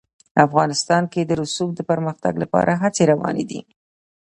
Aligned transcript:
افغانستان 0.45 1.03
کې 1.11 1.21
د 1.25 1.31
رسوب 1.41 1.69
د 1.75 1.79
پرمختګ 1.89 2.33
لپاره 2.43 2.71
هڅې 2.83 3.03
روانې 3.11 3.45
دي. 3.51 3.61